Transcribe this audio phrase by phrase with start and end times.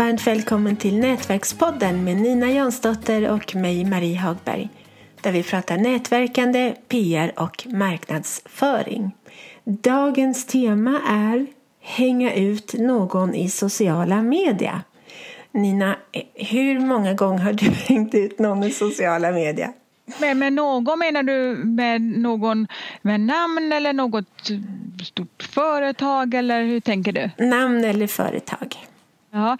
[0.00, 4.68] Varmt välkommen till Nätverkspodden med Nina Jansdotter och mig Marie Hagberg.
[5.20, 9.10] Där vi pratar nätverkande, PR och marknadsföring.
[9.64, 11.46] Dagens tema är
[11.80, 14.82] hänga ut någon i sociala media.
[15.52, 15.96] Nina,
[16.34, 19.72] hur många gånger har du hängt ut någon i sociala media?
[20.20, 22.66] Men med någon menar du med någon
[23.02, 24.50] med namn eller något
[25.04, 27.46] stort företag eller hur tänker du?
[27.46, 28.76] Namn eller företag.
[29.30, 29.56] Ja.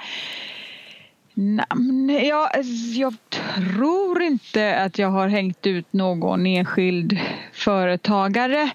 [1.34, 2.20] Namn?
[2.22, 2.50] Ja,
[2.94, 7.18] jag tror inte att jag har hängt ut någon enskild
[7.52, 8.70] företagare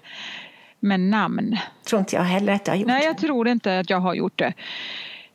[0.80, 1.56] med namn.
[1.88, 4.14] Tror inte jag heller att jag har gjort Nej, jag tror inte att jag har
[4.14, 4.52] gjort det.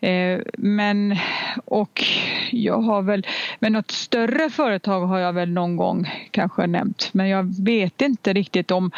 [0.08, 1.18] Eh, men
[1.66, 2.04] och
[2.52, 3.28] jag har väl,
[3.60, 7.10] men något större företag har jag väl någon gång kanske nämnt.
[7.14, 8.92] Men jag vet inte riktigt om,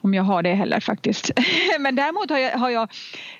[0.00, 1.30] om jag har det heller faktiskt.
[1.80, 2.88] Men däremot har jag, har jag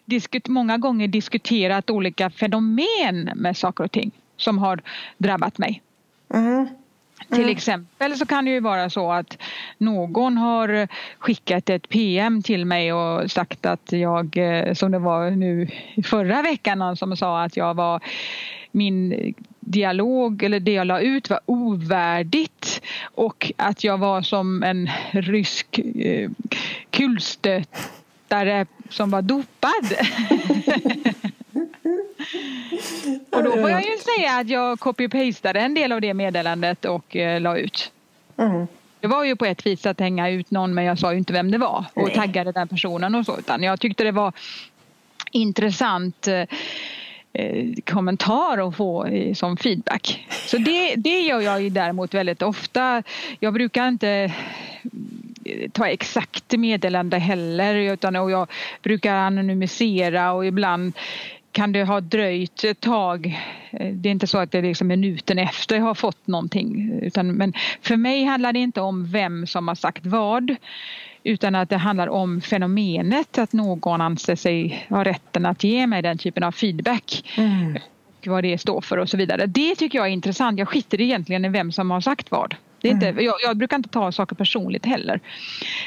[0.05, 4.81] diskut, många gånger diskuterat olika fenomen med saker och ting som har
[5.19, 5.83] drabbat mig.
[6.35, 6.69] Mm.
[7.29, 7.57] Till mm.
[7.57, 9.39] exempel så kan det ju vara så att
[9.79, 15.31] någon har skickat ett PM till mig och sagt att jag, eh, som det var
[15.31, 15.69] nu
[16.05, 18.01] förra veckan, någon som sa att jag var
[18.73, 24.91] min dialog eller det jag la ut var ovärdigt och att jag var som en
[25.11, 26.31] rysk eh,
[26.91, 29.93] kulstötare som var dopad.
[33.31, 37.17] och då får jag ju säga att jag copy-pastade en del av det meddelandet och
[37.17, 37.93] eh, la ut.
[38.37, 38.67] Mm.
[39.01, 41.33] Det var ju på ett vis att hänga ut någon men jag sa ju inte
[41.33, 42.15] vem det var och Nej.
[42.15, 44.33] taggade den personen och så utan jag tyckte det var
[45.31, 46.45] intressant eh,
[47.33, 50.27] Eh, kommentar att få eh, som feedback.
[50.31, 53.03] Så det, det gör jag ju däremot väldigt ofta.
[53.41, 54.33] Jag brukar inte
[55.45, 58.51] eh, ta exakt meddelande heller utan och jag
[58.83, 60.93] brukar anonymisera och ibland
[61.53, 63.41] kan det ha dröjt ett tag.
[63.71, 66.99] Det är inte så att det är liksom minuten efter jag har fått någonting.
[67.03, 67.53] Utan, men
[67.83, 70.57] för mig handlar det inte om vem som har sagt vad
[71.25, 76.03] utan att det handlar om fenomenet att någon anser sig ha rätten att ge mig
[76.03, 77.25] den typen av feedback.
[77.37, 77.79] Mm.
[78.21, 79.47] Och vad det står för och så vidare.
[79.47, 80.59] Det tycker jag är intressant.
[80.59, 82.55] Jag skiter egentligen i vem som har sagt vad.
[82.81, 83.25] Det är inte, mm.
[83.25, 85.21] jag, jag brukar inte ta saker personligt heller.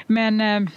[0.08, 0.72] Men eh,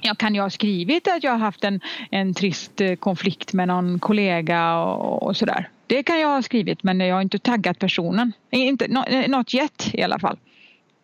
[0.00, 3.68] jag kan ju ha skrivit att jag har haft en, en trist eh, konflikt med
[3.68, 5.68] någon kollega och, och sådär.
[5.86, 8.32] Det kan jag ha skrivit men jag har inte taggat personen.
[8.50, 10.36] Inte, eh, not yet i alla fall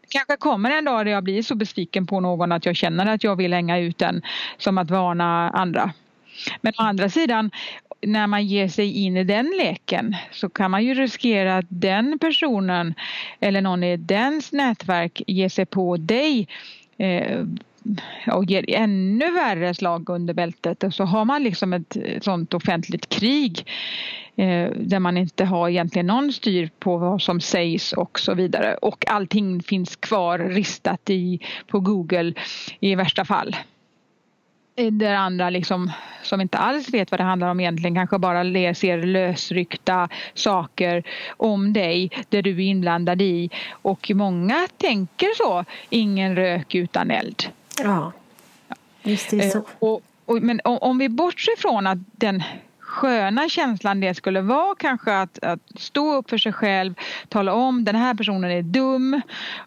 [0.08, 3.24] kanske kommer en dag där jag blir så besviken på någon att jag känner att
[3.24, 4.22] jag vill hänga ut den
[4.58, 5.92] som att varna andra.
[6.60, 7.50] Men å andra sidan
[8.00, 12.18] när man ger sig in i den leken så kan man ju riskera att den
[12.18, 12.94] personen
[13.40, 16.48] eller någon i dens nätverk ger sig på dig
[16.98, 17.44] eh,
[18.32, 23.08] och ger ännu värre slag under bältet och så har man liksom ett sånt offentligt
[23.08, 23.66] krig
[24.36, 28.74] eh, där man inte har egentligen någon styr på vad som sägs och så vidare
[28.74, 32.32] och allting finns kvar ristat i, på Google
[32.80, 33.56] i värsta fall.
[34.78, 35.92] Eh, där andra liksom,
[36.22, 41.02] som inte alls vet vad det handlar om egentligen kanske bara ser lösryckta saker
[41.36, 47.42] om dig där du är inblandad i och många tänker så, ingen rök utan eld.
[47.82, 48.12] Ja,
[49.02, 49.58] just det så.
[49.58, 52.42] Eh, och, och, men om vi bortser från att den
[52.78, 56.94] sköna känslan det skulle vara kanske att, att stå upp för sig själv,
[57.28, 59.20] tala om den här personen är dum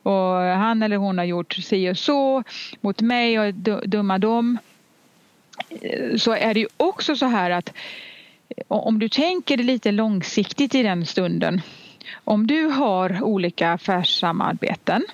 [0.04, 2.44] och han eller hon har gjort si och så
[2.82, 3.54] mot mig och
[3.86, 4.58] dumma dem.
[5.70, 7.74] Eh, så är det ju också så här att
[8.68, 11.62] om du tänker lite långsiktigt i den stunden.
[12.24, 15.06] Om du har olika affärssamarbeten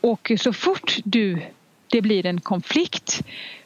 [0.00, 1.38] och så fort du
[1.90, 3.22] det blir en konflikt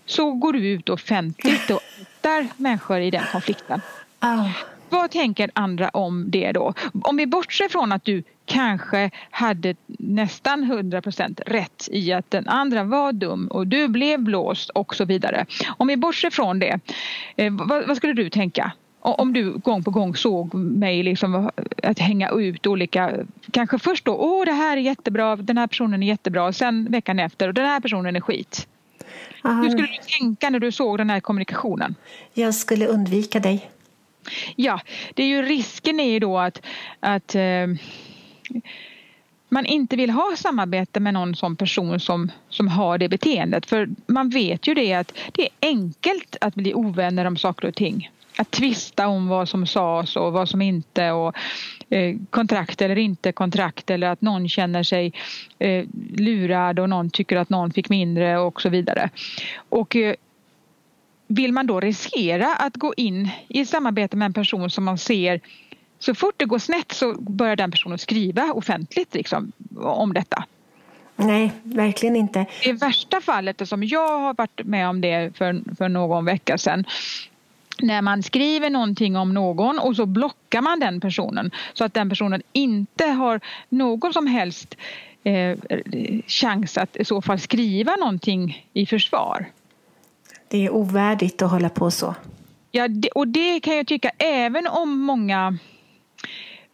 [0.07, 3.81] så går du ut offentligt och hittar människor i den konflikten.
[4.23, 4.51] Oh.
[4.89, 6.75] Vad tänker andra om det då?
[7.03, 12.85] Om vi bortser från att du kanske hade nästan 100% rätt i att den andra
[12.85, 15.47] var dum och du blev blåst och så vidare.
[15.77, 16.81] Om vi bortser från det,
[17.37, 18.73] eh, vad, vad skulle du tänka?
[19.05, 21.51] Om du gång på gång såg mig liksom
[21.83, 23.13] att hänga ut olika,
[23.51, 26.91] kanske först då, åh det här är jättebra, den här personen är jättebra och sen
[26.91, 28.67] veckan efter, och den här personen är skit.
[29.45, 29.63] Aha.
[29.63, 31.95] Hur skulle du tänka när du såg den här kommunikationen?
[32.35, 33.71] Jag skulle undvika dig.
[34.57, 34.81] Ja,
[35.15, 36.63] det är ju risken är ju då att,
[37.01, 37.67] att eh,
[39.49, 43.67] man inte vill ha samarbete med någon sån person som, som har det beteendet.
[43.67, 47.75] För man vet ju det att det är enkelt att bli ovänner om saker och
[47.75, 51.37] ting att tvista om vad som sades och vad som inte och
[51.91, 55.13] eh, kontrakt eller inte kontrakt eller att någon känner sig
[55.59, 55.85] eh,
[56.17, 59.11] lurad och någon tycker att någon fick mindre och så vidare.
[59.69, 60.15] Och eh,
[61.27, 65.41] vill man då riskera att gå in i samarbete med en person som man ser
[65.99, 70.45] så fort det går snett så börjar den personen skriva offentligt liksom, om detta.
[71.17, 72.47] Nej, verkligen inte.
[72.63, 76.85] I värsta fallet, som jag har varit med om det för, för någon vecka sedan
[77.83, 82.09] när man skriver någonting om någon och så blockar man den personen så att den
[82.09, 84.77] personen inte har någon som helst
[85.25, 85.59] eh,
[86.27, 89.47] chans att i så fall skriva någonting i försvar.
[90.49, 92.15] Det är ovärdigt att hålla på så.
[92.71, 95.59] Ja, och det kan jag tycka även om många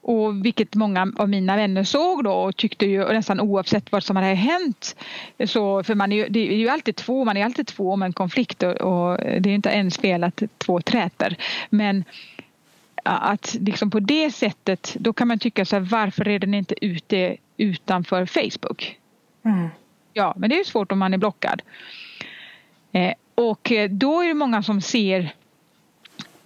[0.03, 4.17] och vilket många av mina vänner såg då och tyckte ju nästan oavsett vad som
[4.17, 4.97] hade hänt.
[5.47, 8.03] Så, för man är ju, det är ju alltid två, man är alltid två om
[8.03, 11.37] en konflikt och, och det är inte ens fel att två träter.
[11.71, 12.05] Men
[13.05, 16.87] att liksom på det sättet, då kan man tycka så här, varför är den inte
[16.87, 18.99] ute utanför Facebook?
[19.45, 19.69] Mm.
[20.13, 21.63] Ja, men det är svårt om man är blockad.
[22.93, 25.35] Eh, och då är det många som ser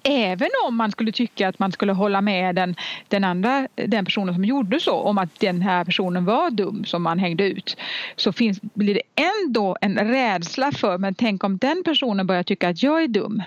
[0.08, 2.76] Även om man skulle tycka att man skulle hålla med den,
[3.08, 7.02] den andra den personen som gjorde så om att den här personen var dum som
[7.02, 7.76] man hängde ut
[8.16, 12.68] så finns, blir det ändå en rädsla för men tänk om den personen börjar tycka
[12.68, 13.42] att jag är dum.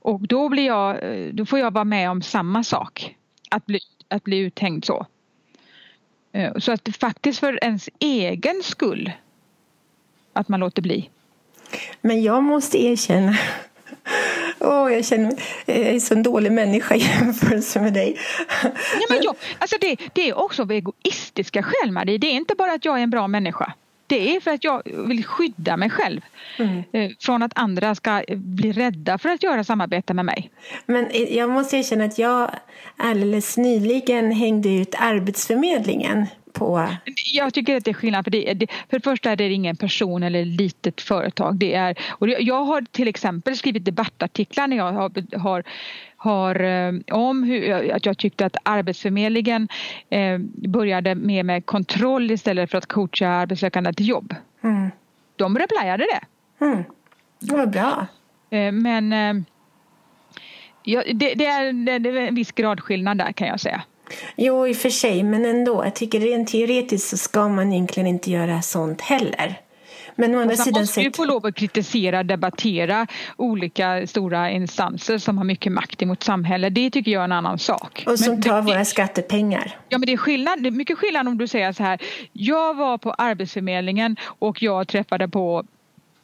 [0.00, 0.98] Och då, blir jag,
[1.34, 3.16] då får jag vara med om samma sak.
[3.50, 5.06] Att bli, att bli uthängd så.
[6.32, 9.12] Eh, så att faktiskt för ens egen skull
[10.32, 11.10] att man låter bli.
[12.00, 13.36] Men jag måste erkänna
[14.64, 15.32] oh, jag känner
[15.66, 18.16] jag är så en dålig människa i jämförelse med dig.
[18.62, 22.18] Nej, men jag, alltså det, det är också av egoistiska skäl, Marie.
[22.18, 23.72] Det är inte bara att jag är en bra människa.
[24.06, 26.20] Det är för att jag vill skydda mig själv
[26.58, 26.82] mm.
[26.92, 30.50] Eh, från att andra ska bli rädda för att göra samarbete med mig.
[30.86, 32.50] Men jag måste erkänna att jag
[32.96, 36.88] alldeles nyligen hängde ut Arbetsförmedlingen på...
[37.32, 38.24] Jag tycker att det är skillnad.
[38.24, 41.56] För, det, det, för det första är det ingen person eller litet företag.
[41.56, 45.64] Det är, och jag har till exempel skrivit debattartiklar när jag har, har
[46.24, 49.68] har eh, om hur, att jag tyckte att Arbetsförmedlingen
[50.10, 54.34] eh, började mer med kontroll istället för att coacha arbetssökande till jobb.
[54.64, 54.90] Mm.
[55.36, 56.20] De replyade det.
[56.64, 56.84] Mm.
[57.40, 58.06] Det var bra.
[58.50, 59.44] Eh, men eh,
[60.82, 63.82] ja, det, det, är, det är en viss gradskillnad där kan jag säga.
[64.36, 65.84] Jo, i och för sig, men ändå.
[65.84, 69.60] Jag tycker rent teoretiskt så ska man egentligen inte göra sånt heller.
[70.16, 73.06] Men å andra sidan måste ju få lov att kritisera, debattera
[73.36, 76.74] olika stora instanser som har mycket makt emot samhället.
[76.74, 78.04] Det tycker jag är en annan sak.
[78.06, 79.78] Och som tar det, våra skattepengar.
[79.88, 82.02] Ja, men det är, skillnad, det är mycket skillnad om du säger så här.
[82.32, 85.64] Jag var på Arbetsförmedlingen och jag träffade på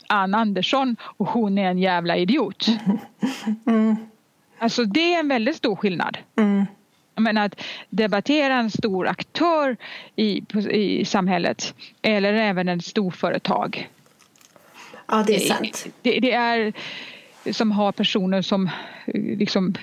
[0.07, 2.67] Ann Andersson och hon är en jävla idiot.
[3.67, 3.97] Mm.
[4.59, 6.19] Alltså det är en väldigt stor skillnad.
[6.39, 6.67] Mm.
[7.17, 7.61] Men att
[7.91, 9.77] debattera en stor aktör
[10.17, 13.89] i, i samhället eller även en storföretag.
[15.09, 15.87] Ja, det är sant.
[16.03, 16.73] Det, det är
[17.53, 18.71] som har personer som
[19.15, 19.75] liksom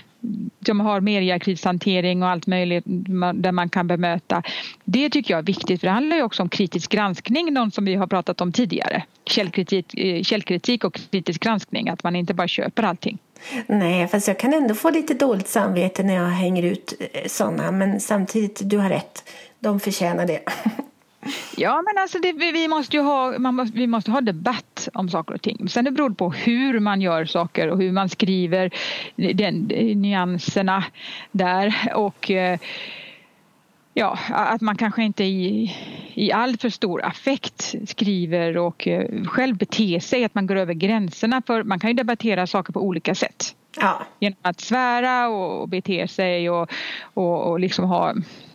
[0.60, 2.84] de har mediekrishantering och allt möjligt
[3.34, 4.44] där man kan bemöta.
[4.84, 7.86] Det tycker jag är viktigt för det handlar ju också om kritisk granskning, någon som
[7.86, 9.04] vi har pratat om tidigare.
[9.26, 13.18] Källkritik, eh, källkritik och kritisk granskning, att man inte bara köper allting.
[13.68, 17.72] Nej, fast jag kan ändå få lite dåligt samvete när jag hänger ut eh, sådana.
[17.72, 19.24] Men samtidigt, du har rätt.
[19.60, 20.40] De förtjänar det.
[21.58, 25.10] Ja, men alltså det, vi, måste ju ha, man måste, vi måste ha debatt om
[25.10, 25.70] saker och ting.
[25.70, 28.72] Sen det beror på hur man gör saker och hur man skriver
[29.16, 29.54] den,
[30.02, 30.84] nyanserna
[31.32, 31.92] där.
[31.96, 32.60] Och eh,
[33.94, 35.76] ja, att man kanske inte i,
[36.14, 40.74] i all för stor affekt skriver och eh, själv beter sig, att man går över
[40.74, 41.42] gränserna.
[41.48, 43.56] För man kan ju debattera saker på olika sätt.
[43.80, 44.02] Ja.
[44.20, 46.72] Genom att svära och bete sig och,
[47.14, 48.14] och, och liksom ha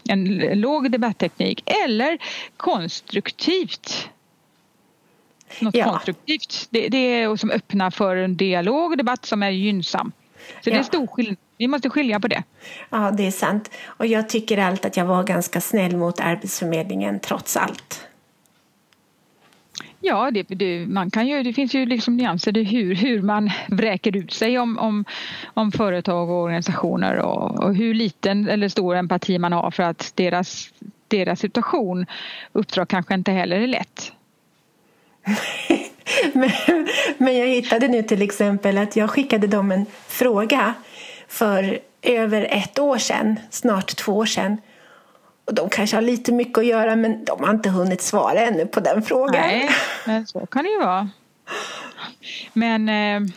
[0.08, 2.18] en låg debattteknik eller
[2.56, 4.08] konstruktivt.
[5.60, 5.84] Något ja.
[5.84, 6.66] konstruktivt.
[6.70, 10.12] Det, det är som öppnar för en dialog och debatt som är gynnsam.
[10.64, 10.74] Så ja.
[10.74, 11.36] det är stor skillnad.
[11.58, 12.42] Vi måste skilja på det.
[12.90, 13.70] Ja, det är sant.
[13.84, 18.08] Och jag tycker allt att jag var ganska snäll mot Arbetsförmedlingen trots allt.
[20.04, 23.50] Ja, det, det, man kan ju, det finns ju liksom nyanser i hur, hur man
[23.68, 25.04] vräker ut sig om, om,
[25.44, 30.12] om företag och organisationer och, och, hur liten eller stor empati man har för att
[30.14, 30.68] deras,
[31.08, 32.06] deras situation,
[32.52, 34.12] uppdrag kanske inte heller är lätt.
[36.32, 36.50] men,
[37.18, 40.74] men jag hittade nu till exempel att jag skickade dem en fråga
[41.28, 44.58] för över ett år sedan, snart två år sedan
[45.44, 48.66] och de kanske har lite mycket att göra men de har inte hunnit svara ännu
[48.66, 49.42] på den frågan.
[49.42, 49.70] Nej,
[50.06, 51.10] men så kan det ju vara.
[52.52, 53.32] Men eh,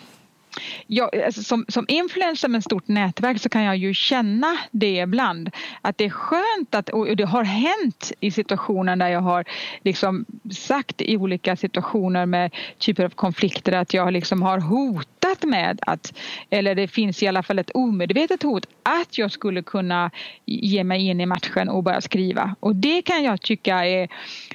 [0.88, 5.50] jag, alltså, som, som influencer med stort nätverk så kan jag ju känna det ibland.
[5.82, 9.46] Att det är skönt att, och det har hänt i situationer där jag har
[9.84, 15.80] liksom sagt i olika situationer med typer av konflikter att jag liksom har hotat med
[15.82, 16.14] att,
[16.50, 20.12] eller det finns i alla fall ett omedvetet hot att jag skulle kunna
[20.46, 22.56] ge mig in i matchen och börja skriva.
[22.60, 24.10] Och det kan jag tycka är,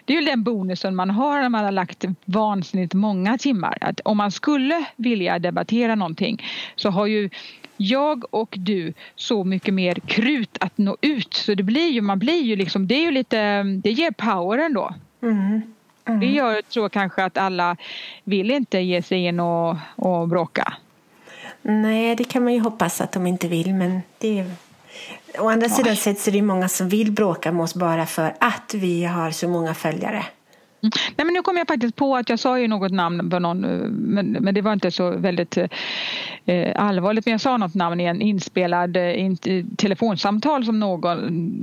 [0.04, 3.78] det är ju den bonusen man har när man har lagt vansinnigt många timmar.
[3.80, 6.19] Att om man skulle vilja debattera någonting
[6.76, 7.30] så har ju
[7.76, 12.18] jag och du så mycket mer krut att nå ut så det blir ju, man
[12.18, 14.94] blir ju liksom, det är ju lite, det ger power ändå.
[15.22, 15.62] Mm.
[16.04, 16.20] Mm.
[16.20, 17.76] Det gör, tror kanske att alla
[18.24, 20.72] vill inte ge sig in och, och bråka.
[21.62, 24.50] Nej, det kan man ju hoppas att de inte vill men det är
[25.38, 25.74] Å andra ja.
[25.74, 29.04] sidan sett så är det många som vill bråka med oss bara för att vi
[29.04, 30.24] har så många följare.
[30.82, 30.90] Mm.
[31.16, 33.60] Nej, men nu kom jag faktiskt på att jag sa ju något namn på någon,
[33.90, 35.58] men, men det var inte så väldigt
[36.44, 37.26] eh, allvarligt.
[37.26, 39.36] Men jag sa något namn i en inspelad eh, in,
[39.76, 41.18] telefonsamtal som någon,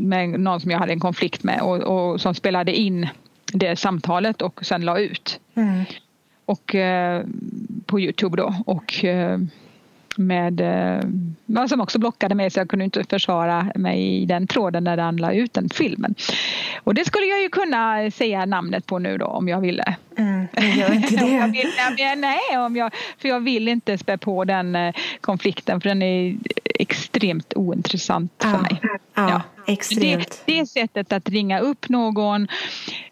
[0.10, 3.08] med någon som jag hade en konflikt med och, och som spelade in
[3.54, 5.40] det samtalet och sen la ut.
[5.56, 5.84] Mm.
[6.46, 7.24] Och eh,
[7.86, 8.54] på Youtube då.
[8.66, 9.40] Och, eh,
[10.18, 14.84] med, eh, som också blockade mig så jag kunde inte försvara mig i den tråden
[14.84, 16.16] när han la ut den filmen.
[16.84, 19.96] Och det skulle jag ju kunna säga namnet på nu då om jag ville.
[20.18, 20.48] Mm,
[20.78, 21.32] gör inte det.
[21.32, 21.72] jag vill,
[22.18, 26.36] nej, om jag, för jag vill inte spä på den eh, konflikten för den är
[26.80, 28.82] extremt ointressant för ja, mig.
[28.84, 29.42] Ja, ja.
[29.74, 30.44] extremt.
[30.46, 32.48] Det, det sättet att ringa upp någon,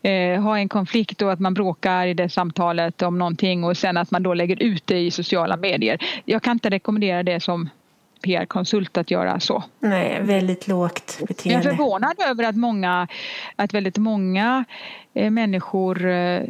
[0.01, 3.97] eh, ha en konflikt och att man bråkar i det samtalet om någonting och sen
[3.97, 5.97] att man då lägger ut det i sociala medier.
[6.25, 7.69] Jag kan inte rekommendera det som
[8.21, 9.63] PR-konsult att göra så.
[9.79, 11.63] Nej, väldigt lågt beteende.
[11.63, 13.07] Jag är förvånad över att många,
[13.55, 14.65] att väldigt många
[15.13, 16.41] eh, människor eh,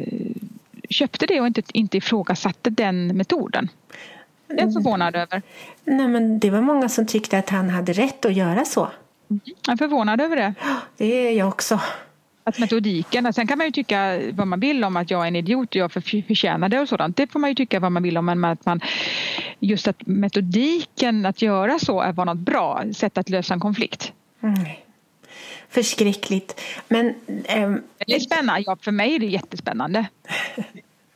[0.90, 3.68] köpte det och inte, inte ifrågasatte den metoden.
[4.46, 5.42] Det är jag förvånad över.
[5.84, 8.90] Nej, men det var många som tyckte att han hade rätt att göra så.
[9.66, 10.54] Jag är förvånad över det.
[10.96, 11.80] Det är jag också.
[12.44, 15.36] Att metodiken, sen kan man ju tycka vad man vill om att jag är en
[15.36, 17.16] idiot och jag förtjänar det och sådant.
[17.16, 18.80] Det får man ju tycka vad man vill om men att man
[19.60, 24.12] just att metodiken att göra så var något bra sätt att lösa en konflikt.
[24.42, 24.64] Mm.
[25.68, 26.60] Förskräckligt.
[26.88, 28.62] Men, ähm, det är spännande.
[28.66, 30.06] Ja, för mig är det jättespännande.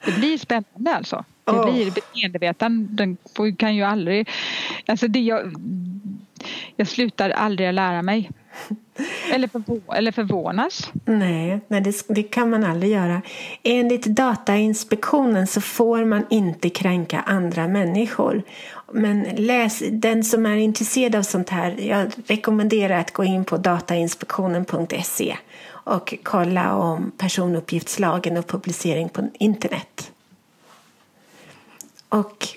[0.04, 1.25] Det blir spännande alltså.
[1.52, 1.73] Det oh.
[1.73, 3.16] blir beteendevetaren
[3.59, 4.28] kan ju aldrig...
[4.87, 5.54] Alltså det jag,
[6.76, 8.30] jag slutar aldrig lära mig.
[9.33, 10.92] Eller, förvå eller förvånas.
[11.04, 13.23] Nej, nej det, det, kan man aldrig göra.
[13.62, 18.42] Enligt Datainspektionen så får man inte kränka andra människor.
[18.92, 23.57] Men läs, den som är intresserad av sånt här, jag rekommenderar att gå in på
[23.57, 25.37] datainspektionen.se
[25.69, 30.12] och kolla om personuppgiftslagen och publicering på internet.
[32.11, 32.49] Och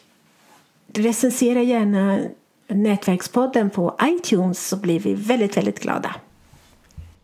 [0.93, 2.19] recensera gärna
[2.67, 6.15] Nätverkspodden på iTunes så blir vi väldigt, väldigt glada.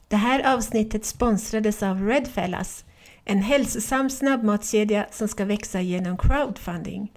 [0.08, 2.86] Det här avsnittet sponsrades av Redfellas,
[3.26, 7.12] en hälsosam snabbmatskedja som ska växa genom crowdfunding.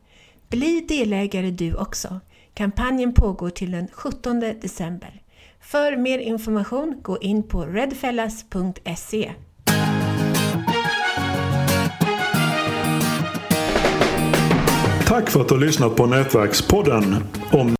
[0.48, 2.20] Bli delägare du också.
[2.54, 5.22] Kampanjen pågår till den 17 december.
[5.60, 9.32] För mer information gå in på redfellas.se.
[15.12, 17.16] Tack för att du har lyssnat på Nätverkspodden.
[17.50, 17.74] Om